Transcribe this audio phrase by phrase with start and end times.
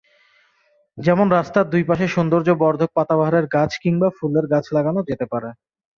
[0.97, 5.49] যেমন রাস্তার দুই পাশে সৌন্দর্যবর্ধক পাতাবাহারের গাছ কিংবা ফুলের গাছ লাগানো যেতে পারে।